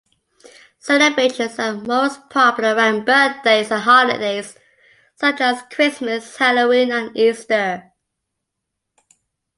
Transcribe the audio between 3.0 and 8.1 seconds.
birthdays and holidays, such as Christmas, Halloween and Easter.